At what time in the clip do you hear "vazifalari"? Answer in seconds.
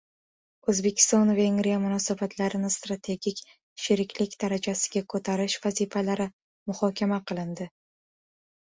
5.69-6.29